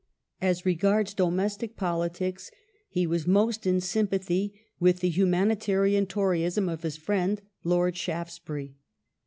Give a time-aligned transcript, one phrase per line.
[0.41, 2.49] As regards domestic politics
[2.89, 8.39] he was most in sym pathy with the humanitarian Toryism of his friend, Lord Shaftes
[8.43, 8.73] bury.